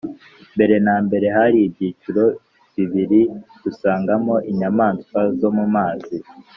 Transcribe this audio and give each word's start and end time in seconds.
mbere 0.55 0.75
na 0.85 0.95
mbere 1.05 1.27
hari 1.37 1.57
ibyiciro 1.67 2.23
bibiri 2.75 3.21
dusangamo 3.63 4.35
inyamaswa 4.51 5.19
zo 5.39 5.49
mu 5.57 5.65
mazi. 5.75 6.15